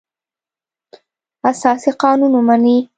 اساسي 1.51 1.91
قانون 2.01 2.31
ومني. 2.35 2.79